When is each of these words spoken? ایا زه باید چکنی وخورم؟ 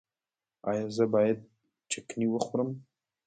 ایا 0.69 0.85
زه 0.95 1.05
باید 1.13 1.37
چکنی 1.91 2.25
وخورم؟ 2.29 2.69